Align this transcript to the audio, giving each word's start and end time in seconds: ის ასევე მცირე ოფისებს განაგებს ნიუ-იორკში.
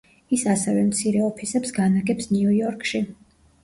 ის 0.37 0.45
ასევე 0.53 0.85
მცირე 0.87 1.23
ოფისებს 1.29 1.77
განაგებს 1.79 2.33
ნიუ-იორკში. 2.35 3.09